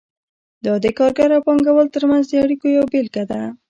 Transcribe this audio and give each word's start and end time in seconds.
دا 0.65 0.73
د 0.83 0.85
کارګر 0.97 1.29
او 1.35 1.41
پانګه 1.47 1.71
وال 1.73 1.87
ترمنځ 1.95 2.23
د 2.29 2.33
اړیکو 2.43 2.65
یوه 2.75 2.87
بیلګه 2.91 3.23
ده. 3.29 3.39